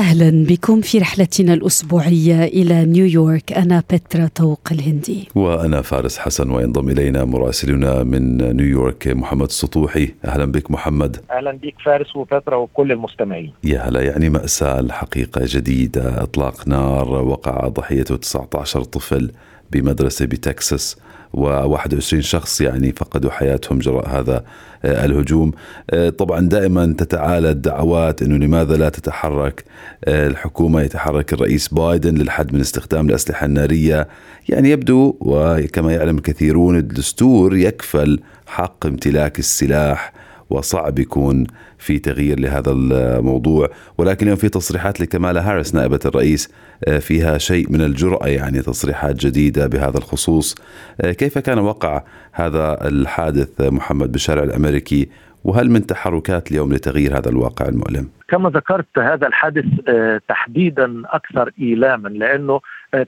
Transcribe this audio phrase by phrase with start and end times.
[0.00, 5.28] أهلا بكم في رحلتنا الأسبوعية إلى نيويورك أنا بترا طوق الهندي.
[5.34, 11.16] وأنا فارس حسن وينضم إلينا مراسلنا من نيويورك محمد السطوحي أهلا بك محمد.
[11.30, 13.52] أهلا بك فارس وبترا وكل المستمعين.
[13.64, 19.30] يا هلا يعني مأساة الحقيقة جديدة إطلاق نار وقع ضحيته 19 طفل.
[19.72, 20.96] بمدرسة بتكساس
[21.36, 24.44] و21 شخص يعني فقدوا حياتهم جراء هذا
[24.84, 25.52] آه، الهجوم.
[25.90, 29.64] آه، طبعا دائما تتعالى الدعوات إنه لماذا لا تتحرك؟
[30.04, 34.08] آه، الحكومة يتحرك الرئيس بايدن للحد من استخدام الأسلحة النارية.
[34.48, 40.12] يعني يبدو وكما يعلم الكثيرون الدستور يكفل حق امتلاك السلاح
[40.50, 41.46] وصعب يكون
[41.78, 43.68] في تغيير لهذا الموضوع.
[43.98, 46.54] ولكن اليوم في تصريحات لكمالا هاريس نائبة الرئيس
[46.88, 50.54] آه، فيها شيء من الجرأة يعني تصريحات جديدة بهذا الخصوص.
[51.00, 55.08] آه، كيف كان وقع هذا الحادث محمد بالشارع الأمريكي؟
[55.44, 61.50] وهل من تحركات اليوم لتغيير هذا الواقع المؤلم؟ كما ذكرت هذا الحادث آه، تحديدا أكثر
[61.60, 62.60] إيلاما لأنه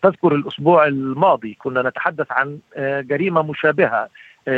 [0.03, 4.09] تذكر الأسبوع الماضي كنا نتحدث عن جريمة مشابهة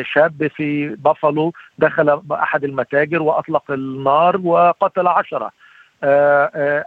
[0.02, 5.50] شاب في بافالو دخل أحد المتاجر وأطلق النار وقتل عشرة.
[6.02, 6.84] آه، آه،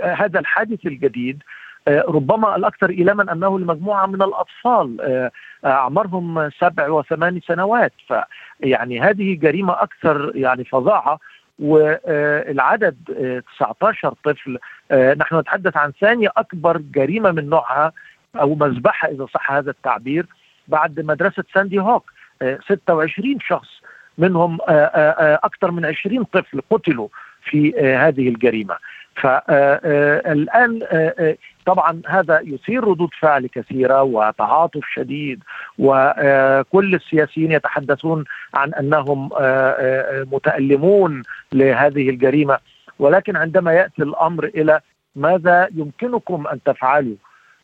[0.00, 1.42] آه، هذا الحادث الجديد
[1.88, 5.30] ربما الأكثر ايلاما أنه لمجموعه من الأطفال
[5.64, 7.92] أعمارهم سبع وثمان سنوات.
[8.08, 11.18] فيعني هذه جريمة أكثر يعني فظاعة
[11.58, 12.96] والعدد
[13.56, 14.58] 19 طفل.
[14.92, 17.92] نحن نتحدث عن ثانية أكبر جريمة من نوعها
[18.40, 20.26] أو مذبحة إذا صح هذا التعبير.
[20.68, 22.12] بعد مدرسة ساندي هوك
[22.42, 23.68] 26 آه، شخص
[24.18, 27.08] منهم آه، آه، أكثر من 20 طفل قتلوا
[27.44, 28.76] في هذه الجريمة.
[29.22, 30.80] فالآن
[31.66, 35.42] طبعا هذا يثير ردود فعل كثيرة وتعاطف شديد
[35.78, 38.24] وكل السياسيين يتحدثون
[38.54, 39.30] عن أنهم
[40.32, 41.22] متألمون
[41.52, 42.58] لهذه الجريمة.
[42.98, 44.80] ولكن عندما يأتي الأمر إلى
[45.16, 47.16] ماذا يمكنكم أن تفعلوا؟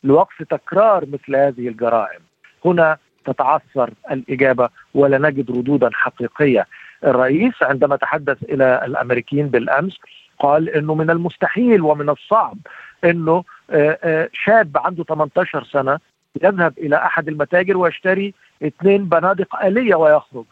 [0.04, 2.29] لوقف تكرار مثل هذه الجرائم.
[2.64, 6.66] هنا تتعثر الإجابة ولا نجد ردودا حقيقية.
[7.04, 9.98] الرئيس عندما تحدث إلى الأمريكيين بالأمس
[10.38, 12.58] قال إنه من المستحيل ومن الصعب
[13.04, 15.98] إنه آه، آه، شاب عنده 18 سنة
[16.42, 20.44] يذهب إلى أحد المتاجر ويشتري اثنين بنادق آلية ويخرج.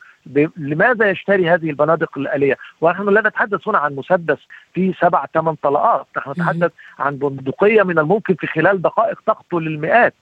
[0.56, 4.38] لماذا يشتري هذه البنادق الآلية؟ ونحن لا نتحدث هنا عن مسدس
[4.74, 6.06] في سبع ثمان طلقات.
[6.16, 10.14] نحن نتحدث عن بندقية من الممكن في خلال دقائق تقتل المئات.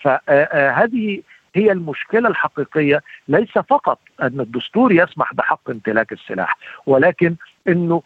[0.00, 1.22] فهذه
[1.54, 6.56] هي المشكلة الحقيقية ليس فقط أن الدستور يسمح بحق امتلاك السلاح
[6.86, 7.36] ولكن
[7.68, 8.02] إنه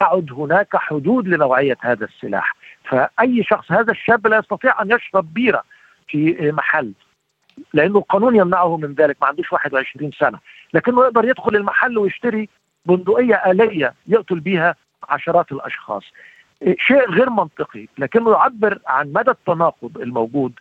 [0.00, 2.54] تعد هناك حدود لنوعية هذا السلاح.
[2.84, 5.62] فأي شخص هذا الشاب لا يستطيع أن يشرب بيرة
[6.08, 6.92] في محل
[7.74, 10.38] لأنه القانون يمنعه من ذلك ما عندوش 21 سنة.
[10.74, 12.48] لكنه يقدر يدخل المحل ويشتري
[12.86, 14.74] بندقيه آلية يقتل بها
[15.08, 16.04] عشرات الأشخاص.
[16.78, 20.52] شيء غير منطقي لكنه يعبر عن مدى التناقض الموجود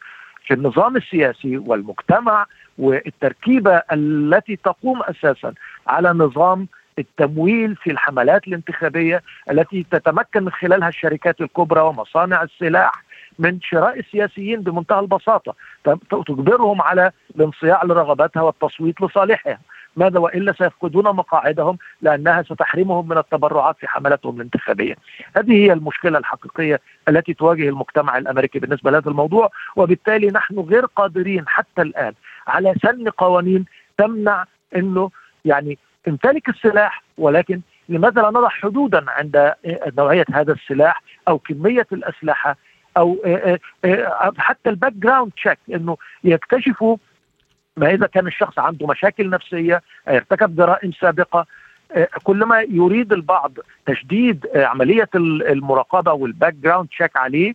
[0.46, 2.46] في النظام السياسي والمجتمع
[2.78, 5.54] والتركيبة التي تقوم أساسا
[5.88, 6.68] على نظام
[7.00, 13.04] التمويل في الحملات الانتخابية التي تتمكن من خلالها الشركات الكبرى ومصانع السلاح
[13.40, 15.56] من شراء السياسيين بمنتهى البساطة.
[16.12, 19.60] تجبرهم على الانصياع لرغباتها والتصويت لصالحها.
[19.96, 24.96] ماذا والا سيفقدون مقاعدهم لأنها ستحرمهم من التبرعات في حملاتهم الانتخابية.
[25.38, 31.48] هذه هي المشكلة الحقيقية التي تواجه المجتمع الأمريكي بالنسبة لهذا الموضوع وبالتالي نحن غير قادرين
[31.48, 32.14] حتى الآن
[32.48, 33.66] على سن قوانين
[33.98, 34.46] تمنع
[34.76, 35.10] إنه
[35.46, 35.78] يعني
[36.08, 39.54] امتلك السلاح ولكن لماذا لا نضع حدودا عند
[39.98, 42.56] نوعية هذا السلاح أو كمية الأسلحة
[42.98, 43.18] أو
[44.38, 46.98] حتى ال background check إنه يكتشفوا
[47.78, 51.46] ما إذا كان الشخص عنده مشاكل نفسية ارتكب جرائم سابقة
[51.92, 53.52] آه، كلما يريد البعض
[53.86, 57.54] تشديد آه، عملية المراقبة وال background check عليه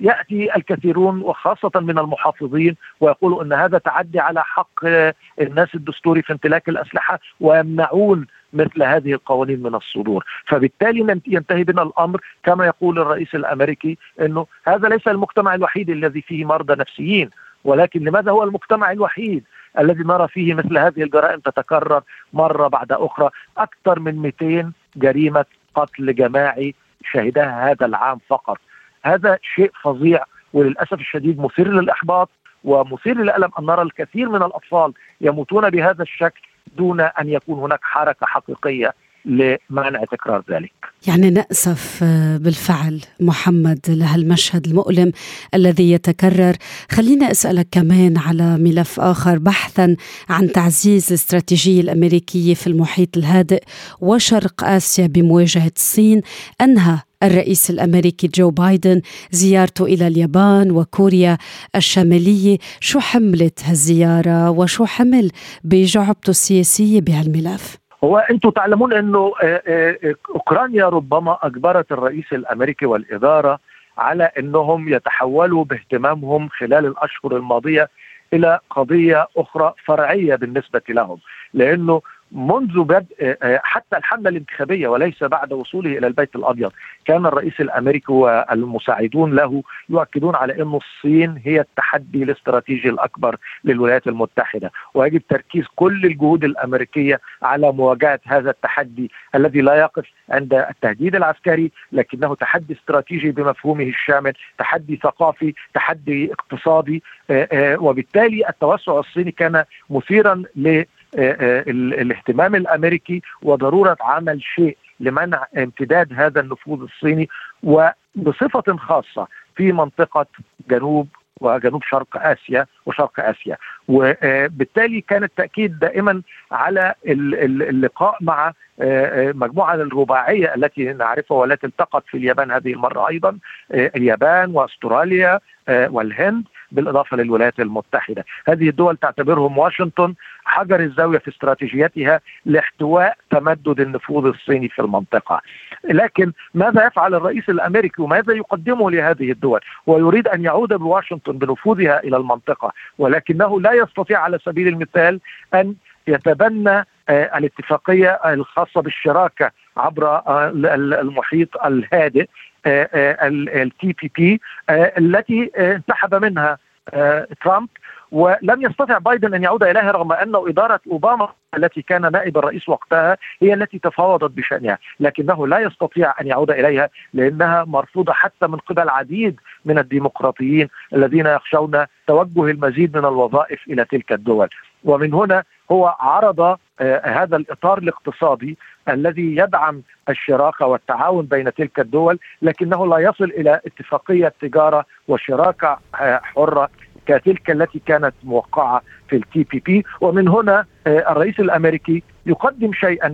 [0.00, 6.32] يأتي الكثيرون وخاصة من المحافظين ويقولوا إن هذا تعدي على حق آه، الناس الدستوري في
[6.32, 10.24] امتلاك الأسلحة ويمنعون مثل هذه القوانين من الصدور.
[10.46, 16.44] فبالتالي ينتهي بنا الأمر كما يقول الرئيس الأمريكي إنه هذا ليس المجتمع الوحيد الذي فيه
[16.44, 17.30] مرضى نفسيين.
[17.64, 19.44] ولكن لماذا هو المجتمع الوحيد
[19.78, 22.02] الذي نرى فيه مثل هذه الجرائم تتكرر
[22.32, 25.44] مرة بعد أخرى؟ أكثر من 200 جريمة
[25.74, 26.74] قتل جماعي
[27.12, 28.58] شهدها هذا العام فقط.
[29.02, 32.28] هذا شيء فظيع وللأسف الشديد مثير للإحباط
[32.64, 36.40] ومثير للألم أن نرى الكثير من الأطفال يموتون بهذا الشكل
[36.76, 38.94] دون أن يكون هناك حركة حقيقية
[39.24, 40.72] لمنع تكرار ذلك.
[41.06, 45.12] يعني نأسف آه، بالفعل محمد لهالمشهد المؤلم
[45.54, 46.56] الذي يتكرر.
[46.90, 49.96] خلينا أسألك كمان على ملف آخر بحثا
[50.28, 53.62] عن تعزيز الاستراتيجية الأمريكية في المحيط الهادئ
[54.00, 56.20] وشرق آسيا بمواجهة الصين.
[56.60, 59.00] أنهى الرئيس الأمريكي جو بايدن
[59.30, 61.38] زيارته إلى اليابان وكوريا
[61.76, 62.58] الشمالية.
[62.80, 65.30] شو حملت هالزيارة وشو حمل
[65.64, 73.58] بجعبته السياسية بهالملف؟ هو أنتم تعلمون انه آه، آه، اوكرانيا ربما اجبرت الرئيس الامريكي والاداره
[73.98, 77.88] على انهم يتحولوا باهتمامهم خلال الاشهر الماضية
[78.32, 81.18] إلى قضية أخرى فرعية بالنسبة لهم
[81.54, 82.02] لأنه
[82.34, 86.72] منذ بدء آه، حتى الحملة الانتخابية وليس بعد وصوله إلى البيت الأبيض
[87.04, 94.72] كان الرئيس الأمريكي والمساعدون له يؤكدون على أن الصين هي التحدي الاستراتيجي الأكبر للولايات المتحدة.
[94.94, 101.70] ويجب تركيز كل الجهود الأمريكية على مواجهة هذا التحدي الذي لا يقف عند التهديد العسكري
[101.92, 109.64] لكنه تحدي استراتيجي بمفهومه الشامل تحدي ثقافي تحدي اقتصادي آه، آه، وبالتالي التوسع الصيني كان
[109.90, 117.28] مثيرا ل آه، آه، الاهتمام الأمريكي وضرورة عمل شيء لمنع امتداد هذا النفوذ الصيني
[117.62, 119.26] وبصفة خاصة
[119.56, 120.26] في منطقة
[120.70, 121.08] جنوب
[121.40, 123.56] وجنوب شرق آسيا وشرق آسيا.
[123.88, 126.22] وبالتالي كان التأكيد دائما
[126.52, 133.38] على اللقاء مع آه، مجموعة الرباعية التي نعرفها والتي التقت في اليابان هذه المرة أيضا
[133.70, 136.44] اليابان وأستراليا والهند.
[136.72, 140.14] بالإضافة للولايات المتحدة، هذه الدول تعتبرهم واشنطن
[140.44, 145.40] حجر الزاوية في استراتيجيتها لاحتواء تمدد النفوذ الصيني في المنطقة.
[145.84, 152.16] لكن ماذا يفعل الرئيس الأمريكي وماذا يقدمه لهذه الدول؟ ويريد أن يعود بواشنطن بنفوذها إلى
[152.16, 155.20] المنطقة، ولكنه لا يستطيع على سبيل المثال
[155.54, 155.74] أن
[156.08, 160.52] يتبنى آه، الاتفاقية الخاصة بالشراكة عبر آه،
[161.00, 162.26] المحيط الهادئ
[162.66, 164.40] التي بي بي
[164.70, 166.58] التي انسحب منها
[166.92, 167.68] آه، ترامب.
[168.12, 173.16] ولم يستطع بايدن أن يعود إليها رغم انه إدارة أوباما التي كان نائب الرئيس وقتها
[173.42, 178.88] هي التي تفاوضت بشأنها، لكنه لا يستطيع أن يعود إليها لأنها مرفوضة حتى من قبل
[178.88, 184.48] عديد من الديمقراطيين الذين يخشون توجه المزيد من الوظائف إلى تلك الدول،
[184.84, 186.58] ومن هنا هو عرض آه،
[187.04, 188.58] هذا الإطار الاقتصادي
[188.88, 196.20] الذي يدعم الشراكة والتعاون بين تلك الدول لكنه لا يصل إلى اتفاقية تجارة وشراكة آه،
[196.22, 196.70] حرة
[197.06, 203.08] كتلك التي كانت موقعة في التي بي بي ومن هنا آه، الرئيس الأمريكي يقدم شيئا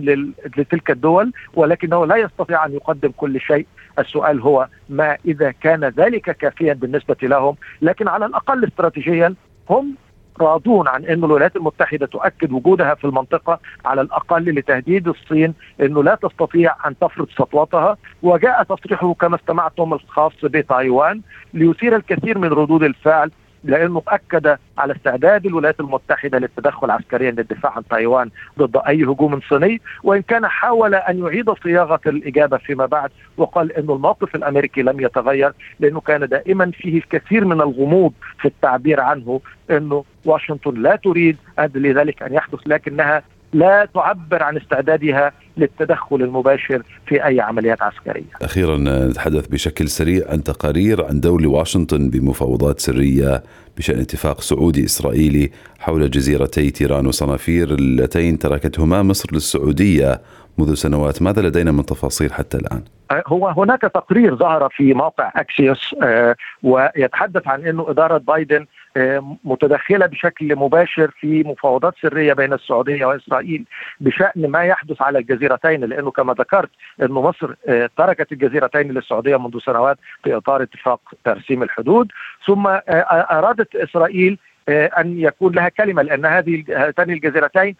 [0.57, 3.67] لتلك الدول ولكنه لا يستطيع أن يقدم كل شيء.
[3.99, 9.35] السؤال هو ما إذا كان ذلك كافيا بالنسبة لهم لكن على الأقل استراتيجيا
[9.69, 9.95] هم
[10.39, 16.15] راضون عن أن الولايات المتحدة تؤكد وجودها في المنطقة على الأقل لتهديد الصين أنه لا
[16.15, 21.21] تستطيع أن تفرض سطوتها وجاء تصريحه كما استمعتم الخاص بتايوان
[21.53, 23.31] ليثير الكثير من ردود الفعل
[23.63, 28.29] لأنه اكد على استعداد الولايات المتحدة للتدخل عسكريا للدفاع عن تايوان
[28.59, 33.93] ضد أي هجوم صيني وإن كان حاول أن يعيد صياغة الإجابة فيما بعد وقال إنه
[33.93, 39.41] الموقف الأمريكي لم يتغير لأنه كان دائما فيه الكثير من الغموض في التعبير عنه
[39.71, 41.37] إنه واشنطن لا تريد
[41.75, 43.23] لذلك أن يحدث لكنها
[43.53, 48.31] لا تعبر عن استعدادها للتدخل المباشر في أي عمليات عسكرية.
[48.41, 53.43] أخيرا نتحدث بشكل سريع عن تقارير عن دور واشنطن بمفاوضات سرية
[53.77, 60.21] بشأن اتفاق سعودي إسرائيلي حول جزيرتي تيران وصنافير اللتين تركتهما مصر للسعودية
[60.57, 62.83] منذ سنوات، ماذا لدينا من تفاصيل حتى الآن؟
[63.27, 68.65] هو هناك تقرير ظهر في موقع أكسيوس آه، ويتحدث عن إنه إدارة بايدن
[69.43, 73.65] متدخلة بشكل مباشر في مفاوضات سرية بين السعودية وإسرائيل
[73.99, 76.69] بشأن ما يحدث على الجزيرتين لأنه كما ذكرت
[77.01, 82.11] انه مصر آه، تركت الجزيرتين للسعودية منذ سنوات في إطار اتفاق ترسيم الحدود.
[82.45, 82.81] ثم آه،
[83.31, 84.37] أرادت إسرائيل
[84.69, 87.75] أن يكون لها كلمة لأن هذه هاتان الجزيرتين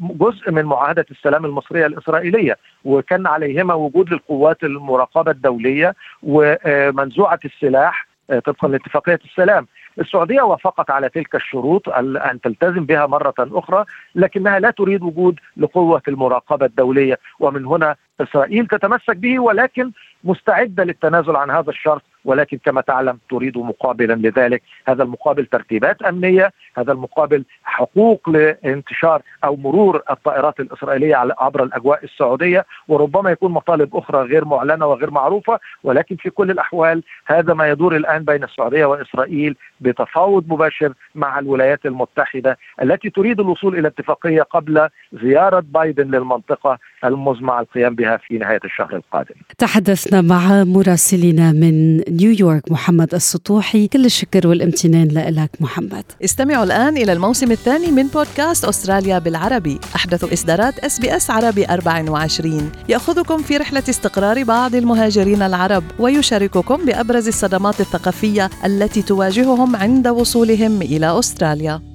[0.00, 8.06] جزء من معاهدة السلام المصرية الإسرائيلية وكان عليهما وجود للقوات المراقبة الدولية ومنزوعه السلاح
[8.44, 9.66] طبقا لاتفاقية السلام.
[9.98, 16.02] السعودية وافقت على تلك الشروط أن تلتزم بها مرة أخرى لكنها لا تريد وجود لقوة
[16.08, 17.18] المراقبة الدولية.
[17.40, 19.90] ومن هنا إسرائيل تتمسك به ولكن
[20.24, 22.02] مستعدة للتنازل عن هذا الشرط.
[22.24, 29.56] ولكن كما تعلم تريد مقابلا لذلك هذا المقابل ترتيبات أمنية هذا المقابل حقوق لانتشار أو
[29.56, 36.16] مرور الطائرات الإسرائيلية عبر الأجواء السعودية وربما يكون مطالب أخرى غير معلنة وغير معروفة ولكن
[36.16, 42.58] في كل الأحوال هذا ما يدور الآن بين السعودية وإسرائيل بتفاوض مباشر مع الولايات المتحدة
[42.82, 48.96] التي تريد الوصول إلى اتفاقية قبل زيارة بايدن للمنطقة المزمع القيام بها في نهاية الشهر
[48.96, 49.34] القادم.
[49.58, 56.04] تحدثنا مع مراسلنا من نيويورك محمد السطوحي، كل الشكر والامتنان لك محمد.
[56.24, 63.42] استمعوا الآن إلى الموسم الثاني من بودكاست أستراليا بالعربي، أحدث إصدارات SBS عربي 24 يأخذكم
[63.42, 71.18] في رحلة استقرار بعض المهاجرين العرب ويشارككم بأبرز الصدمات الثقافية التي تواجههم عند وصولهم إلى
[71.18, 71.93] أستراليا.